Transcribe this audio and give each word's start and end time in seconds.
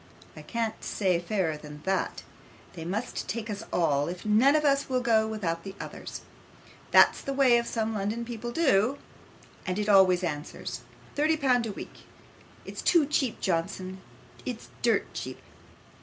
I 0.35 0.41
can't 0.41 0.83
say 0.83 1.19
fairer 1.19 1.57
than 1.57 1.83
that. 1.85 2.23
They 2.73 2.83
must 2.85 3.27
take 3.27 3.51
us 3.51 3.61
all, 3.71 4.07
if 4.07 4.25
none 4.25 4.55
of 4.55 4.65
us 4.65 4.89
will 4.89 4.99
go 4.99 5.27
without 5.27 5.63
the 5.63 5.75
others. 5.79 6.21
That's 6.89 7.21
the 7.21 7.33
way 7.35 7.61
some 7.61 7.89
of 7.89 7.93
the 7.93 7.99
London 7.99 8.25
people 8.25 8.51
do, 8.51 8.97
and 9.63 9.77
it 9.77 9.87
always 9.87 10.23
answers. 10.23 10.81
Thirty 11.13 11.37
pound 11.37 11.67
a 11.67 11.71
week 11.71 12.07
it's 12.65 12.81
too 12.81 13.05
cheap, 13.05 13.41
Johnson. 13.41 14.01
It's 14.43 14.69
dirt 14.81 15.05
cheap. 15.13 15.37